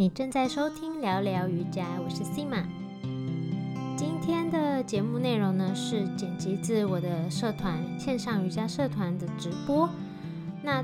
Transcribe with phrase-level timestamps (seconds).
[0.00, 2.64] 你正在收听聊聊瑜伽，我是 Sima。
[3.98, 9.86] 今天的节目内容呢是剪辑自我的社团线上瑜伽社团的直播，
[10.62, 10.82] 那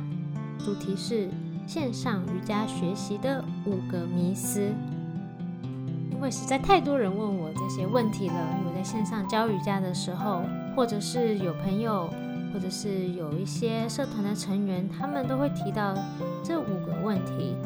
[0.58, 1.30] 主题是
[1.66, 4.70] 线上瑜伽学习的五个迷思。
[6.12, 8.34] 因为实在太多人问我这些问题了，
[8.66, 10.42] 我在线上教瑜伽的时候，
[10.76, 12.10] 或者是有朋友，
[12.52, 15.94] 或者是有一些社团的成员，他们都会提到
[16.44, 17.56] 这五个问题。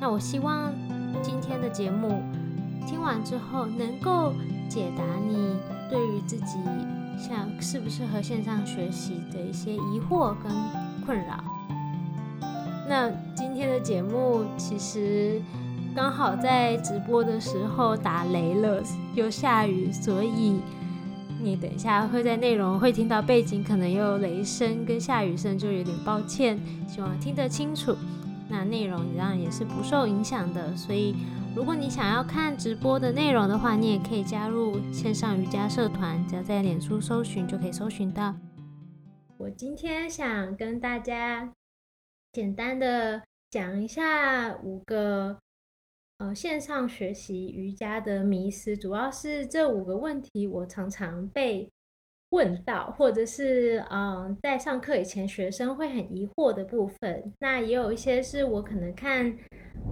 [0.00, 0.72] 那我希望
[1.22, 2.22] 今天的节目
[2.86, 4.32] 听完之后，能够
[4.68, 5.56] 解答你
[5.90, 6.58] 对于自己
[7.18, 10.52] 像适不适合线上学习的一些疑惑跟
[11.04, 11.42] 困扰。
[12.88, 15.40] 那今天的节目其实
[15.94, 18.82] 刚好在直播的时候打雷了，
[19.14, 20.60] 又下雨，所以
[21.42, 27.96] 你等一下会在内容会听到背景可能有雷声跟下雨声，就有点抱歉，希望听得清楚。
[28.48, 31.14] 那内容一样也是不受影响的，所以
[31.54, 38.34] 如果你想要看直播的内容的话，你也可以加入线上瑜伽社团，只要在脸书搜寻就可以搜寻到。
[39.36, 41.52] 我今天想跟大家
[42.32, 45.38] 简单的讲一下五个
[46.18, 51.68] 呃线上学习瑜伽的迷思，主要是这五个问题我常常被。
[52.30, 59.26] 问到，或者是嗯，在上课以前，学生会很疑惑的部分，那也有一些是我可能看，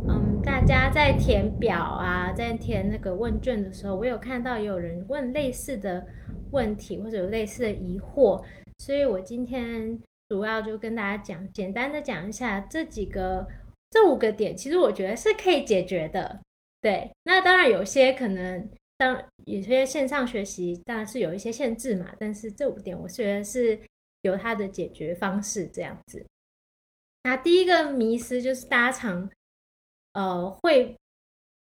[0.08, 6.04] 嗯，大家在填表啊，在填那个问卷的时候，我有看到有人问类似的
[6.50, 8.42] 问题，或者有类似的疑惑，
[8.78, 9.96] 所以我今天
[10.28, 13.46] 主要就跟大家讲，简单的讲一下这几个
[13.90, 16.40] 这五个点，其实我觉得是可以解决的，
[16.82, 18.68] 对，那当然有些可能。
[19.04, 23.78] 当有些线上学习当然是有一些限制嘛，但是这五点我觉得是
[24.22, 26.24] 有它的解决方式这样子。
[27.24, 29.30] 那第一个迷思就是大家常
[30.14, 30.96] 呃会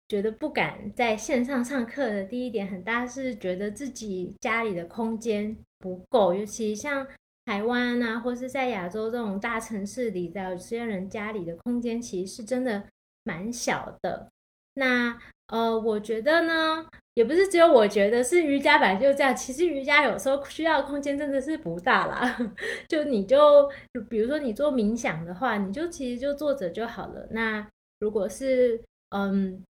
[0.09, 7.05] 觉得不敢在线上上课的第一点很大是觉得自己家里的空间不够，尤其像
[7.47, 12.89] 台湾啊，或是在亚洲这种大城市里的有些人家里的空间其实是真的
[13.25, 14.31] 蛮小的。
[14.75, 15.19] 那
[15.49, 16.87] 呃，我觉得呢。
[17.15, 22.37] 也不是只有我觉得是瑜伽本来就这样，其实瑜伽有时候需要空间真的是不大啦。
[22.91, 23.71] 就你就
[24.11, 27.29] 比如说你做冥想的话，你就其实就坐着就好了。
[27.31, 27.65] 那
[28.01, 29.63] 如果是嗯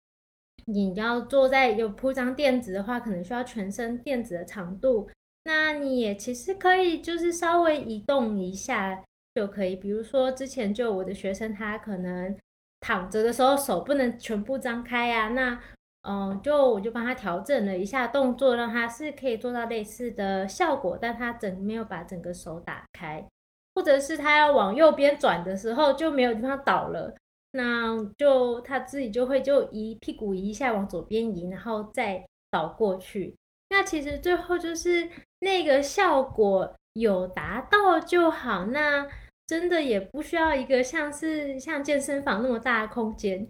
[0.64, 5.10] 你要坐在有铺张垫子的话，可能需要全身垫子的长度。
[5.44, 9.04] 那你也其实可以就是稍微移动一下
[9.34, 9.76] 就可以。
[9.76, 12.34] 比如说之前就我的学生他可能
[12.84, 15.58] 躺着的时候手不能全部张开呀，那。
[16.06, 23.26] 嗯，就我就帮他调整了一下动作，让他是可以做到类似的效果，但他整没有把整个手打开，
[23.74, 27.14] 或者是他要往右边转的时候就没有地方倒了，
[27.52, 33.34] 那就他自己就会就移屁股移一下往左边移，然后再倒过去。
[33.70, 35.08] 那其实最后就是
[35.38, 39.08] 那个效果有达到就好，那
[39.46, 43.46] 真的也不需要一个像是像健身房那么大的空间。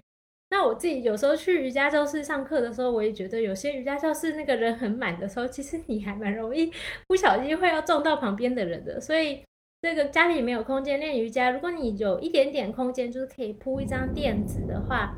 [0.50, 6.70] 那我自己有时候去瑜伽教室上课的时候，我也觉得有些瑜伽教室那个人很满的时候，其实你还蛮容易
[7.08, 9.00] 不小心会要撞到旁边的人的。
[9.00, 9.42] 所以
[9.82, 15.16] 这个家里没有空间练瑜伽，如果你有一点点空间，就是可以铺一张垫子的话，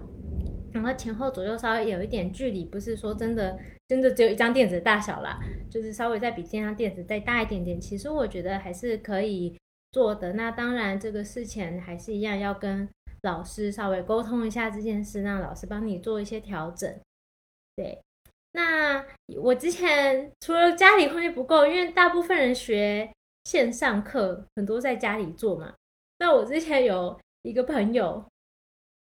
[0.73, 5.39] 然后前后左右稍微有一点距离，不是说真的真的只有一张垫子大小啦，
[5.71, 9.55] 就是稍微再比这张垫子再大一点点，其实我觉得还是可以
[9.97, 10.35] 做的。
[10.35, 12.87] 那当然这个事前还是一样要跟。
[13.23, 17.01] 老师稍微沟通一下这件事，让老师帮你做一些调整。
[17.75, 18.01] 对，
[18.53, 19.05] 那
[19.43, 23.11] 我之前除了家里空间不够，因为大部分人学
[23.43, 25.75] 线上课很多在家里做嘛。
[26.19, 28.25] 那我之前有一个朋友，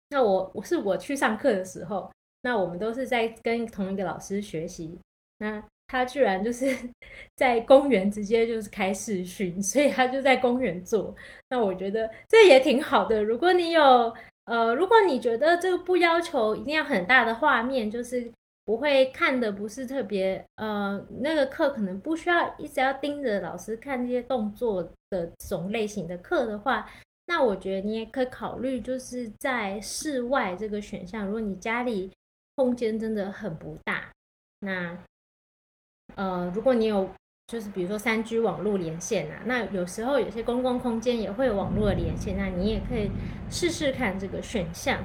[0.10, 2.12] 那我我是我去上课的时候，
[2.44, 5.00] 那我们都是在跟同一个老师学习。
[5.40, 6.66] 那他居然就是
[7.38, 11.16] 在公园直接就是开视讯，所以他就在公园做。
[11.50, 13.24] 那我觉得这也挺好的。
[13.24, 14.12] 如果你有
[14.46, 18.30] 呃，如果你觉得这个不要求一定要很大的画面，就是
[18.66, 24.82] 不会看的不是特别呃，那个课可能不需要一直要盯着老师看这些动作
[25.12, 26.90] 的这种类型的课的话，
[27.28, 31.26] 那我觉得你也可以考虑就是在室外这个选项。
[31.26, 32.12] 如果你家里
[32.56, 34.12] 空间真的很不大，
[34.60, 34.98] 那
[36.16, 37.10] 呃，如果你有，
[37.48, 43.12] 就是比如说三 G 网络连线啊，那有时候有些公共空间也会有网络连线，那你也可以
[43.50, 45.04] 试试看这个选项。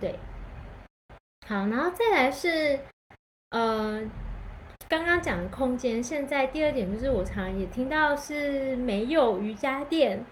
[0.00, 0.18] 对，
[1.46, 2.78] 好，然后再来是，
[3.50, 4.02] 呃，
[4.88, 10.24] 刚刚讲的空间，现在第二点就是我常也听到是没有瑜伽垫，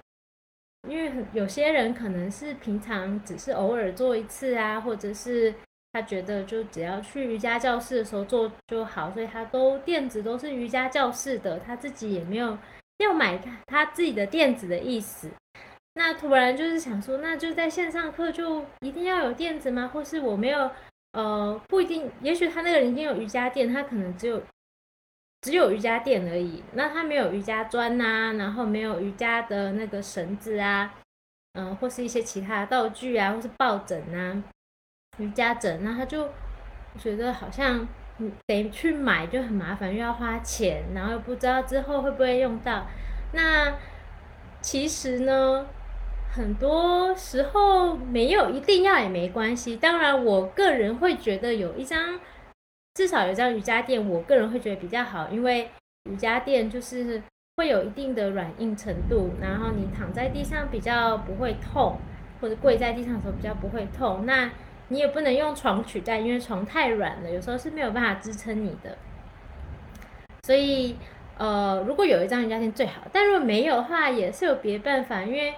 [0.89, 5.55] 因为有些人可能是平常只是偶尔做一次啊，或者是
[5.97, 12.59] 他觉得就只要去瑜伽教室的时候做就好，所以他都垫子都是瑜伽教室的，他自己也没有
[12.99, 15.31] 要买他自己的垫子的意思。
[15.95, 19.91] 那突然就是想说，那就在线上课就一定要有垫子吗？
[19.91, 20.71] 或是我没有
[21.13, 24.43] 呃不一定，也许他那个人已经有瑜伽垫，他可能只有
[25.41, 30.93] 只有瑜伽垫而已，那他没有瑜伽砖呐，然后没有瑜伽的那个绳子啊，
[31.55, 34.45] 嗯，或是一些其他的道具啊，或是抱枕啊，
[35.19, 36.29] 瑜伽枕，那他就
[36.99, 37.87] 觉得好像
[38.47, 42.87] 得去买就很麻烦，又要花钱，然后又不知道之后会不会用到。
[43.33, 43.75] 那
[44.61, 45.67] 其实呢？
[46.29, 49.75] 很多时候没有一定要也没关系。
[49.75, 52.21] 当然，我个人会觉得有一张，
[52.93, 55.71] 至少有一张瑜伽垫，我个人会觉得比较好，因为
[56.11, 57.23] 瑜伽垫就是
[57.57, 61.97] 会有一定的软硬程度，然后你躺在地上比较不会痛，
[62.39, 64.27] 或者跪在地上的时候比较不会痛。
[64.27, 64.51] 那
[64.89, 68.97] 你也不能用床取代，因为床太软了，有时候是没有办法支撑你的。
[70.43, 70.97] 所以，
[71.39, 75.55] 呃，如果有一张瑜伽垫最好，但如果没有的话，也是有别办法，因为。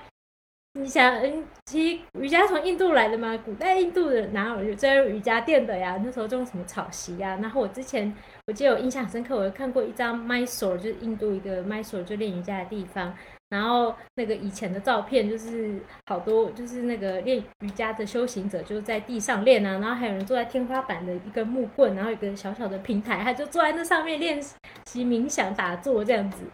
[0.74, 6.00] 你想，嗯，其实瑜伽从印度来的嘛，古代印度的哪有在用瑜伽垫的呀？
[6.04, 7.36] 那时候就用什么草席呀？
[7.42, 8.14] 然后我之前
[8.46, 13.12] 我记得我印象深刻，我有看过一张 Mysore，就是印度一个 Mysore 就练瑜伽的地方。
[13.48, 24.42] 然后那个以前的照片就是好多，就是那个练瑜伽的修行者就在地上练啊，然后还有人坐在天花板的一根木棍，然后一个小小的平台，他就坐在那上面练
[24.86, 26.44] 习冥想打坐这样子。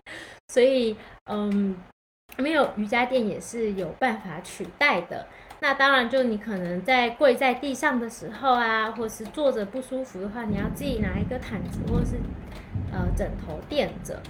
[0.48, 0.96] 所以，
[1.30, 1.76] 嗯。
[2.36, 5.24] 没有瑜伽垫也是有办法取代的。
[5.60, 12.16] 那当然，就你可能在跪在地上的时候啊，或是坐着不舒服的话，你要自己拿一个毯子或是
[12.90, 14.20] 呃枕头垫着。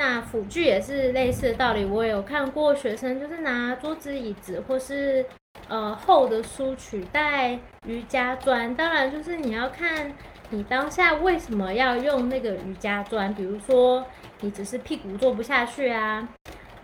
[0.00, 1.84] 那辅具也是类似的道理。
[1.84, 5.22] 我有看过学生就是拿桌子、椅子或是
[5.68, 8.74] 呃厚的书取代瑜伽砖。
[8.74, 10.10] 当然，就是你要看
[10.48, 13.34] 你当下为什么要用那个瑜伽砖。
[13.34, 14.02] 比如说，
[14.40, 16.26] 你只是屁股坐不下去啊。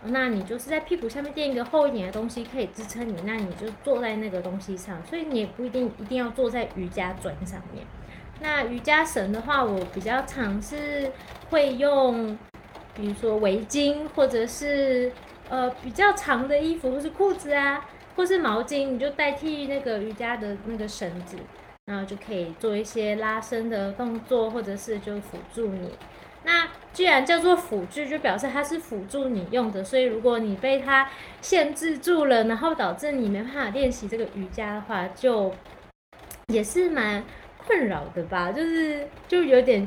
[0.05, 3.17] 那你就是在屁股下面垫一个厚一点的东西，可以支撑你。
[3.25, 7.83] 那你就坐在那个东西上，所以你也不一定一定要坐在瑜伽砖上面。
[8.43, 11.11] 那瑜伽绳的话，我比较常是
[11.49, 12.39] 会用，
[12.97, 15.13] 比如说围巾，或者是
[15.49, 17.85] 呃比较长的衣服，或是裤子啊，
[18.17, 21.37] 或是毛巾，你就代替那个瑜伽的那个绳子，
[21.85, 25.91] 然后就可以做一些拉伸的动作，或者是就辅助你。
[26.45, 31.11] 那既然叫做辅助，就表示它是辅助你用的，所以如果你被它
[31.43, 35.53] 限制住了，然后导致你没办法练习这个瑜伽的话，就
[36.47, 37.25] 也是蛮
[37.59, 38.53] 困扰的吧？
[38.53, 39.87] 就是就有点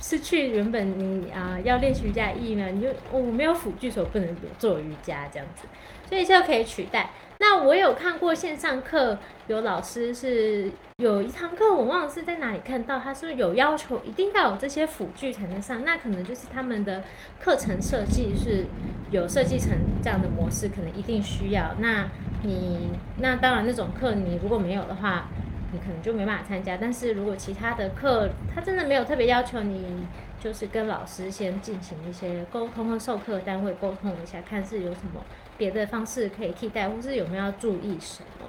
[0.00, 2.68] 失去原本你啊要练习瑜伽意义呢？
[2.70, 5.68] 你就我没有辅助，所以不能做瑜伽这样子，
[6.08, 7.10] 所以就可以取代。
[7.38, 15.82] 那我有看过线上课，有老师是有一堂课，我忘了是在哪里看到，他是有要求一定要有这些辅具才能上。
[15.84, 17.02] 那可能就是他们的
[17.38, 18.66] 课程设计是
[19.10, 19.70] 有设计成
[20.02, 21.74] 这样的模式，可能一定需要。
[21.78, 22.10] 那
[22.42, 25.28] 你那当然那种课你如果没有的话，
[25.72, 26.76] 你可能就没办法参加。
[26.76, 30.06] 但是如果其他的课他真的没有特别要求你，
[30.40, 35.24] 就是跟老师先进行一些沟通和授课单位沟通一下，看是有什么。
[35.58, 38.46] 别的方式可以替代，或是有没有要注意什么？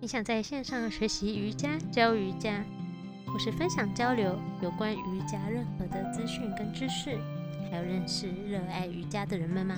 [0.00, 2.64] 你想在线上学习瑜伽、教瑜伽，
[3.26, 7.18] 或是分享交流有关瑜伽任何的资讯跟知识，
[7.70, 9.76] 还有认识热爱瑜伽的人们吗？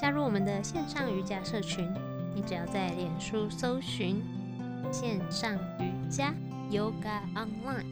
[0.00, 1.92] 加入我们的线上瑜伽社群，
[2.32, 4.22] 你只要在脸书搜寻
[4.92, 6.32] “线上瑜伽
[6.70, 7.82] Yoga Online”，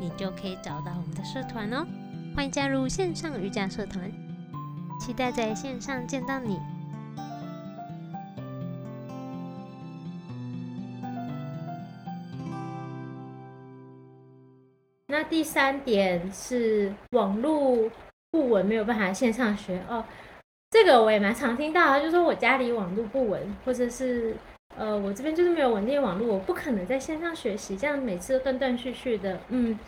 [0.00, 1.86] 你就可以找到我们的社团哦。
[2.34, 4.10] 欢迎加入线上瑜伽社团，
[4.98, 6.58] 期待在线上见到你。
[15.06, 17.90] 那第三点是网络
[18.30, 20.02] 不稳，没有办法线上学哦。
[20.74, 24.34] 这个我也蛮常听到的，就说我家里网络不稳，或者是
[24.76, 29.78] 呃我这边就是没有稳定网络，我不可能在线上学习，这样每次都断断续续的，嗯。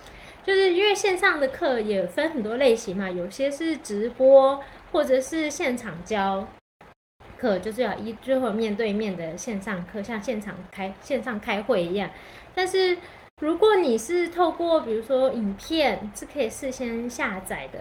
[0.44, 4.62] 就是因为线上的课也分很多类型嘛，有些是直播，
[4.92, 6.46] 或者是现场教
[7.36, 12.08] 课，就是要一最后面对面的线上课，像现场开线上开会一样。
[12.54, 12.96] 但是
[13.40, 17.80] 如果你是透过比如说影片是可以事先下载的，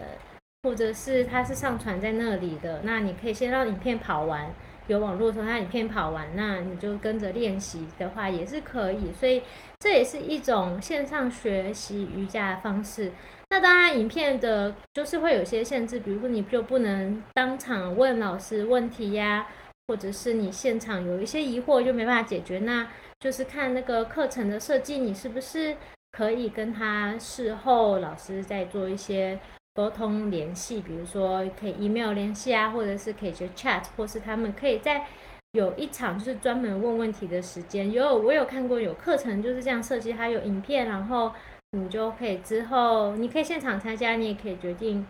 [0.66, 4.52] 或者是它是上传在那里的，那你可以先让影片跑完。
[4.88, 9.44] 有网络的时候，它影片跑完，那你就跟着练习的话也是可以，所以
[9.80, 13.12] 这也是一种线上学习瑜伽的方式。
[13.52, 19.46] 那当然，影片的就是会有些限制，比如说你就不能当场问老师问题呀，
[19.88, 22.88] 或者是你现场有一些疑惑就没办法解决，那
[23.20, 25.76] 就是看那个课程的设计，你是不是
[26.12, 29.40] 可以跟他事后老师再做一些
[29.75, 35.05] 沟通联系，比如说可以 email 联系啊，或者是可以去 chat，或是他们可以在
[35.51, 37.91] 有一场就是专门问问题的时间。
[37.91, 41.32] 有我有看过有课程就是这样设计，它有影片，然后。
[41.72, 45.05] 你就可以之后，你可以现场参加，你也可以决定，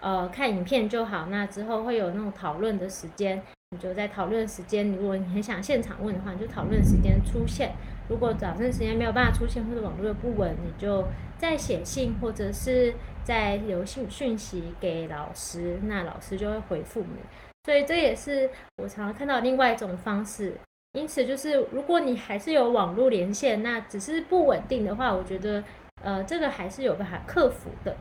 [0.00, 1.26] 呃，看影片就好。
[1.26, 4.90] 那之后会有那种讨论的时间，你就在讨论时间。
[4.90, 7.72] 如果你很想现场问的话，你就讨论时间出现。
[8.08, 11.04] 如果早上时间没有办法出现，或者网络不稳，你就
[11.36, 17.20] 再写信或者是再留信讯息给老师，那老师就会回复你。
[17.64, 18.50] 所以这也是
[18.82, 20.54] 我常常看到另外一种方式。
[20.92, 25.62] 因此，就是如果你还是有网络连线，那只是不稳定的话，我觉得。
[26.00, 27.96] 呃，这个还是有办法克服的。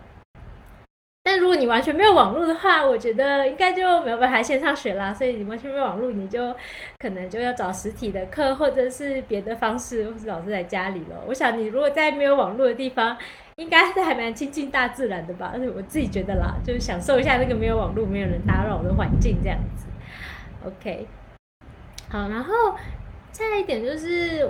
[1.28, 5.14] 但如果你完全没有网络的话，我觉得应该就没有办法线上学啦。
[5.14, 6.56] 所以你完全没有网络，你就
[7.00, 11.22] 可能就要找实体的课，或者是别的方式，或是老师在家里了。
[11.28, 13.18] 我想你如果在没有网络的地方，
[13.58, 15.52] 应该是还蛮亲近大自然的吧？
[15.54, 19.86] 而且我自己觉得啦，就是享受一下那个没有网络、没有人打扰的环境这样子。
[20.66, 21.06] OK，
[22.08, 22.54] 好，然后
[23.34, 24.50] 再一点就是。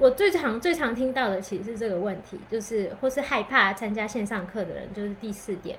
[0.00, 5.78] 我最常最常听到的其实是这个问题，就是或是害怕参加线上课的人，就是第四点，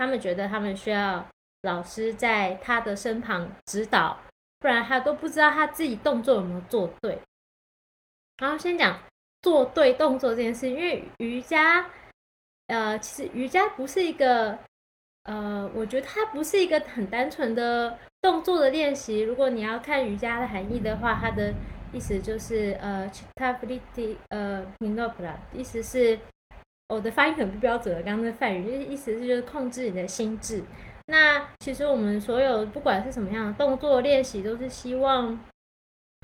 [0.00, 1.22] 他们觉得他们需要
[1.60, 4.18] 老师在他的身旁指导，
[4.58, 7.20] 不然他都不知道他自己动作有没有做对。
[8.38, 8.98] 然后先讲
[9.42, 11.84] 做对动作这件事，因为瑜伽，
[12.68, 14.58] 呃，其实瑜伽不是一个，
[15.24, 19.20] 呃，我觉得它不是一个很单纯的动作的练习。
[19.20, 21.52] 如果你要看瑜伽的含义的话，它的
[21.92, 26.18] 意思就是呃，chitability，呃，minopla，意思是
[26.90, 30.62] 我的发音很不标准，刚刚的梵语就是意思是就是控制你的心智。
[31.06, 35.38] 那其实我们所有不管是什么样的动作练习，都是希望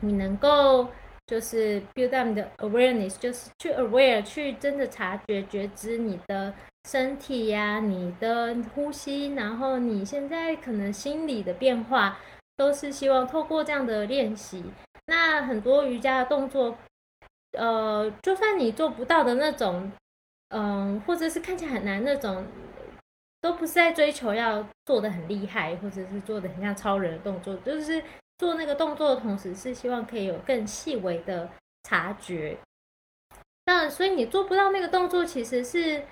[0.02, 0.88] 你能够
[1.26, 6.52] 就是 build up 你的 awareness，就是去 aware，去真的察觉觉知你的
[6.88, 12.18] 身体呀，你的呼吸，然后你现在可能心理的变化，
[12.56, 14.64] 都是希望透过这样的练习。
[15.06, 16.76] 那很多瑜伽的动作，
[17.58, 19.90] 呃，就算你做不到的那种，
[20.48, 22.44] 嗯，或者是看起来很难那种，
[23.40, 28.02] 都不是在追求要做的很厉害，或者是做的很像超人的动作，就是
[28.38, 31.48] 做那个动作的同时，是希望可以有更细微的
[31.82, 32.56] 察觉。
[33.66, 36.02] 那所以你做不到那个动作，其实是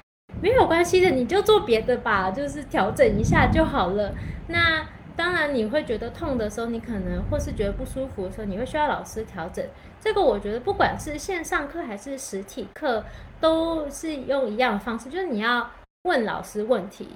[0.42, 4.14] 没有关系的，你就做别的吧，就是调整一下就好了。
[4.48, 4.86] 那。
[5.16, 9.64] 当然，你会觉得痛的时候，你可能或是觉得不舒服的时候，你会需要老师调整。
[10.00, 13.04] 这个我觉得，不管是线上课还是实体课，
[13.44, 15.70] 都是用一样的方式，就是你要
[16.04, 17.06] 问老师问题。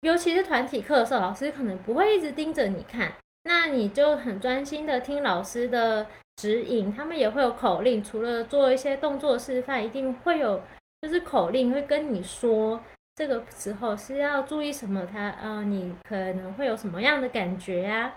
[0.00, 3.12] 尤其是团体课的时候，老师可能不会一直盯着你看，
[3.42, 6.90] 那你就很专心的听老师的指引。
[6.90, 10.62] 他们也会有口令，除了做一些动作示范，一定会有
[11.02, 12.80] 就是口令会跟你说。
[13.16, 15.04] 这个时候是要注意什么？
[15.04, 18.14] 他呃，你可能会有什么样的感觉呀？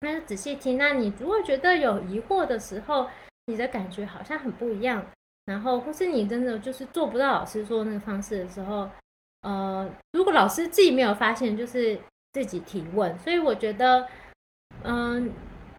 [0.00, 0.78] 那就仔细听。
[0.78, 3.10] 那你如果觉得有疑惑的时候，
[3.44, 5.04] 你的感觉好像很不一样，
[5.46, 8.88] 然后或是你真的就是做不到老师说那个方式的时候，
[9.42, 11.98] 呃，如果老师自己没有发现，就是
[12.32, 13.16] 自己提问。
[13.18, 14.06] 所以我觉得，
[14.82, 15.32] 嗯。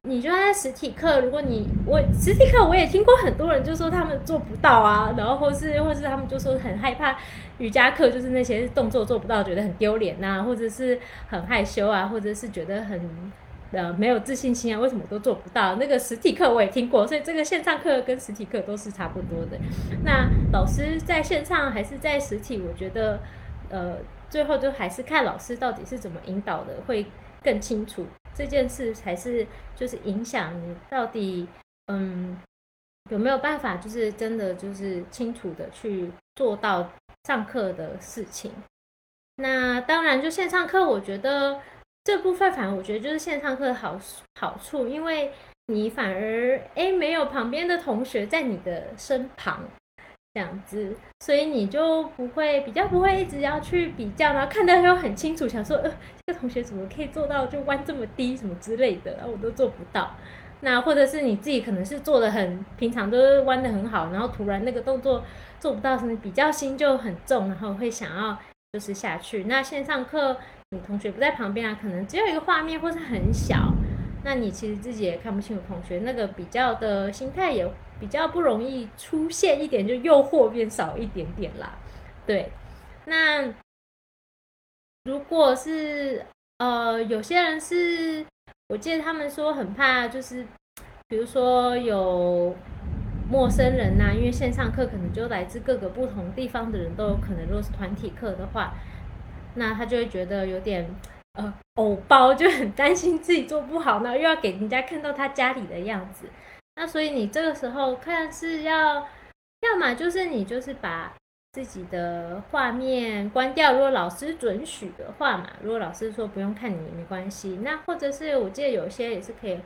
[0.07, 7.17] 你就在实体课，如果你我实体课我也听过很多人就说他们做不到啊，然后或是或是他们就说很害怕
[7.57, 13.01] 瑜伽课，就是那些动作做不到，觉得很丢脸呐，或者是很害羞啊，或者是觉得很
[13.75, 15.75] 呃没有自信心啊，为什么都做不到？
[15.75, 19.59] 那个实体课我也听过，所以这个线上课跟实体课都是差不多的。
[20.03, 23.19] 那老师在线上还是在实体，我觉得
[23.69, 23.97] 呃
[24.29, 27.05] 最后就还是看老师到底是怎么引导的，会
[27.43, 28.05] 更清楚。
[28.33, 31.47] 这件事才是就是影响你到底
[31.87, 32.37] 嗯
[33.09, 36.89] 有没有办法，就是真的就是清楚的去做到
[37.25, 38.51] 上课的事情。
[39.37, 41.59] 那当然，就线上课，我觉得
[42.05, 43.99] 这部分反而我觉得就是线上课的好
[44.39, 45.33] 好处，因为
[45.65, 49.59] 你反而哎没有旁边的同学在你的身旁。
[50.35, 55.89] 这样子，所以你就不会比较不会一直要去比较，然后看到又很清楚，想说呃
[56.27, 60.13] 这个同学怎么可以做到就弯这么低什么之类的，然后我都做不到。
[60.59, 65.23] 那或者是你自己可能是做的很平常都是弯的很好，然后突然那个动作
[65.57, 68.37] 做不到，什么比较心就很重，然后会想要
[68.73, 69.45] 就是下去。
[69.45, 70.35] 那线上课
[70.71, 73.73] 你同学不在旁边啊，可能只有一个画面或是很小，
[74.23, 77.69] 那你其实自己也看不清楚同学那个比较的心态也。
[77.97, 81.77] 比较不容易出现一点，就诱惑变少一点点啦。
[82.27, 82.51] 对，
[83.05, 83.41] 那
[85.05, 86.25] 如果是
[86.57, 88.25] 呃，有些人是，
[88.67, 90.45] 我记得他们说很怕，就是
[91.07, 92.53] 比如说有
[93.29, 97.45] 陌生人呐，因为线上课可能就来自各个不同地方的人都有可能。
[97.45, 98.73] 如果是团体课的话，
[99.55, 100.89] 那他就会觉得有点
[101.33, 106.27] 呃，偶包，就很担心自己做不好，那又要给人家看到他家里的样子。
[106.75, 109.07] 那所以你这个时候看是要，
[109.61, 111.13] 要么就是你就是把。
[111.55, 119.57] 自己的画面关掉，如果老师准许的话嘛，如果老师说不用看你也没关系，那或者是我记得有些也是可以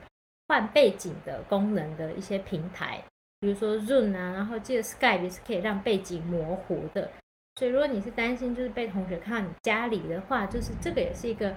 [0.48, 3.03] 换背景的功能的一些平台，
[3.39, 7.10] 比如说 Zoom 啊，然后记得 Skype 也是可以让背景模糊的。
[7.59, 11.53] 所以如果你是担心就是被同学看到你家里的话，就是这个也是一个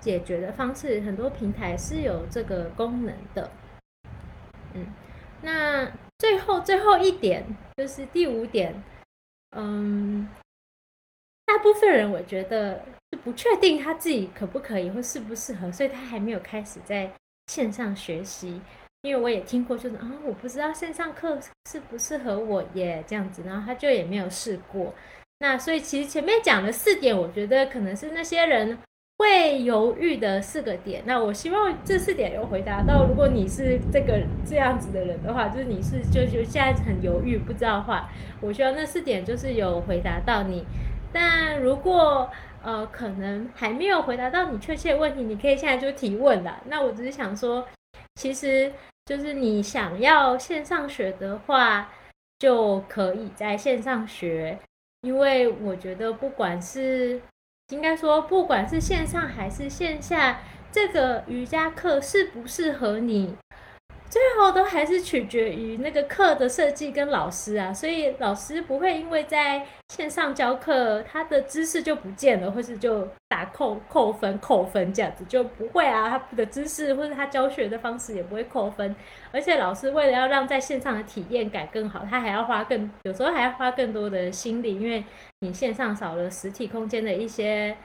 [0.00, 3.48] 解决的方式，很多平台是有这个功能的。
[4.72, 4.84] 嗯，
[5.42, 7.46] 那最后最后一点
[7.76, 8.82] 就是第五点。
[9.56, 10.28] 嗯，
[11.46, 17.08] 大部分人我觉得是不确定他自己可不可以或适不适合，所以他还没有开始在
[17.46, 18.60] 线上学习。
[19.02, 21.38] 因为我也听过，就是啊，我不知道线上课
[21.70, 24.92] 适不适合我耶，这样子，然后他就也没有试过。
[25.38, 28.78] 那所以其实前面讲的四点，我觉得可能是那些人。
[29.16, 33.06] 会犹豫的四个点，那我希望这四点有回答到。
[33.06, 38.10] 如果你是这个这样子的人的话，就是你是就就现在很犹豫不知道的话，
[38.40, 40.66] 我希望那四点就是有回答到你。
[41.12, 42.28] 但如果
[42.64, 46.60] 呃可能还没有回答到你确切问题，你可以现在就提问了。
[46.66, 47.64] 那我只是想说，
[48.16, 48.72] 其实
[49.06, 51.88] 就是你想要线上学的话，
[52.40, 54.58] 就可以在线上学，
[55.04, 57.20] 因为我觉得不管是。
[57.70, 60.38] 应该说，不管是线上还是线下，
[60.70, 63.34] 这个瑜伽课适不适合你，
[64.14, 67.74] 最后都还是取决于那个课的设计跟老师啊。
[67.74, 76.08] 所以老师不会因为在线上教课，他的知识就不见了，或是就打扣扣分扣分这样子就不会啊。
[76.08, 78.94] 他的知识或者他教学的方式也不会扣分。
[79.32, 85.02] 而且老师为了要让在线上的体验感更好，他还要花更有时候还要花更多的心力，因为。
[85.40, 87.76] 你线上少了实体空间的一些，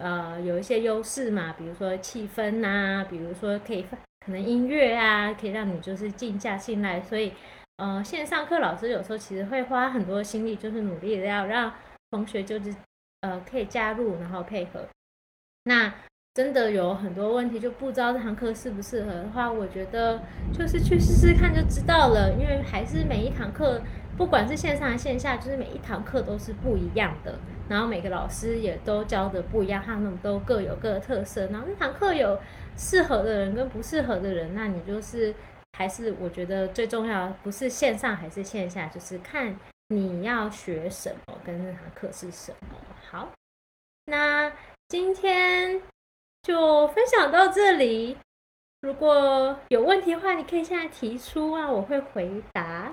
[0.00, 3.84] 呃，有一些优势嘛，比如说气氛呐，比如说可以
[4.24, 7.00] 可能音乐啊，可以让你就是静下心来。
[7.00, 7.32] 所以，
[7.76, 11.72] 呃，线上课老师有时候其实会花很多心力，就是努力的要让
[12.10, 12.74] 同学就是
[13.22, 14.86] 呃可以加入，然后配合。
[15.64, 15.92] 那
[16.34, 23.82] 真的有很多问题就不知道这堂课适不适合的话，我觉得就是去试试看就知道了，因为还是每一堂课。
[24.20, 27.38] 不管是线上还是线下，就是每一堂课都是不一样的，
[27.70, 31.46] 然后每个老师也都教的不一样，他们都各有各的特色。
[31.46, 32.38] 然后那堂课有
[32.76, 35.34] 适合的人跟不适合的人，那你就是
[35.72, 42.76] 还是我觉得最重要不是线上还是线下，就是看你要学什么跟那堂课是什么。
[43.10, 43.30] 好，
[44.04, 44.52] 那
[44.88, 45.80] 今天
[46.42, 48.18] 就分享到这里。
[48.82, 52.92] 如果有问题的话，你可以现在提出啊，我会回答。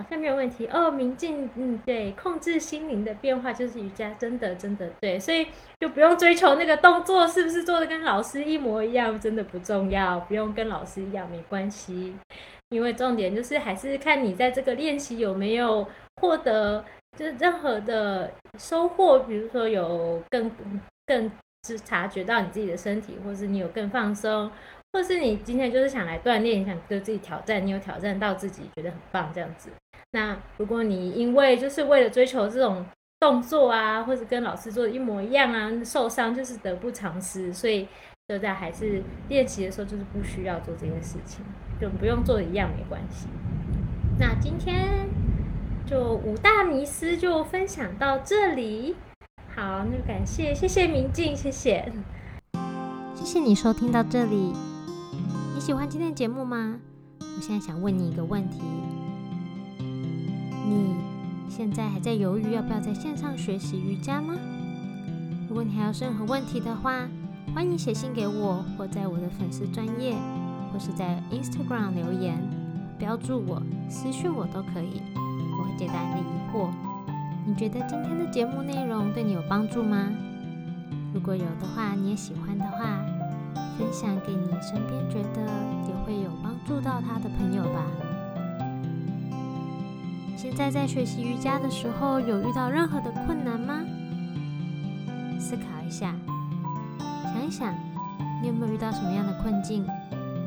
[0.00, 5.46] 好像没有问题哦，明镜，嗯，对，控制心灵的变化就是瑜伽，真的，真的对，所以
[5.78, 12.16] 就不用追求那个动作是不是做的跟老师一模一样，真的不重要，不用跟老师一样没关系，
[12.70, 15.86] 因为重点就是还是看你在这个练习有没有
[16.16, 16.82] 获得
[17.18, 20.50] 就是任何的收获，比如说有更
[21.06, 21.30] 更
[21.68, 24.50] 是察觉到你自己的身体，或是你有更放松。
[24.92, 29.70] 或是你今天就是想来锻炼，想对自己挑战，你有挑战到自己，觉得很棒这样子。
[30.12, 32.84] 那如果你因为就是为了追求这种
[33.20, 37.86] 动作啊，或者跟老师做的一模一样啊，受伤就是得不偿失，所以
[38.28, 41.44] 就在还是练习的时候就是不需要做这件事情，
[41.80, 43.26] 就不用做一样没关系。
[44.18, 45.08] 那今天
[45.86, 48.96] 就五大迷思就分享到这里，
[49.54, 51.92] 好，那感谢谢谢明镜，谢谢，
[53.14, 54.52] 谢谢你收听到这里。
[55.54, 56.80] 你喜欢今天的节目吗？
[57.20, 58.60] 我现在想问你一个问题：
[60.66, 60.94] 你
[61.48, 64.34] 现在还在犹豫要不要在线上学习瑜伽吗？
[65.48, 67.08] 如果你还有任何问题的话，
[67.54, 70.14] 欢迎写信给我，或在我的粉丝专业，
[70.72, 72.38] 或是在 Instagram 留言，
[72.98, 76.70] 标注我，私讯我都可以，我会解答你的疑惑。
[77.46, 80.08] 你觉得今天的节目内容对你有帮助吗？
[81.12, 83.00] 如果有的话，你也喜欢的话。
[83.76, 85.40] 分享给你身边觉得
[85.88, 88.09] 也会有帮助到他的朋友吧。
[90.42, 93.84] 现在在学习瑜伽的时候有遇到任何的困难吗？
[95.38, 96.14] 思考一下
[97.24, 97.74] 想一想
[98.40, 99.84] 你有没有遇到什么样的困境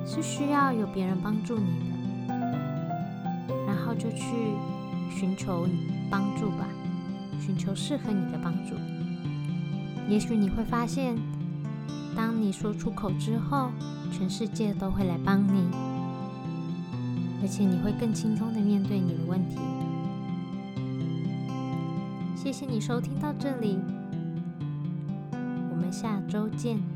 [0.03, 1.67] 是需要有别人帮助你
[2.27, 2.35] 的？
[3.67, 4.55] 然后就去
[5.11, 6.65] 寻求你帮助吧
[7.39, 8.73] 寻求适合你的帮助。
[10.09, 11.15] 也许你会发现
[12.15, 13.69] 当你说出口之后
[14.11, 15.69] 全世界都会来帮你
[17.43, 19.59] 而且你会更轻松的面对你的问题。
[22.53, 23.79] 谢谢你收听到这里。
[25.71, 26.92] 我们下周见。